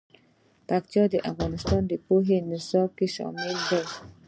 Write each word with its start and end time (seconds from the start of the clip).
پکتیکا 0.67 1.03
د 1.13 1.15
افغانستان 1.31 1.81
د 1.87 1.93
پوهنې 2.05 2.47
نصاب 2.51 2.89
کې 2.97 3.07
شامل 3.15 3.51
دي. 3.69 3.81